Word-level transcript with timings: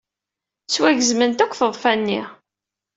Ttwagezment 0.63 1.43
akk 1.45 1.53
tḍeffa-nni. 1.59 2.21